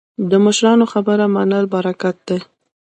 د 0.29 0.31
مشرانو 0.45 0.85
خبره 0.93 1.25
منل 1.35 1.65
برکت 1.73 2.17
دی 2.27 2.39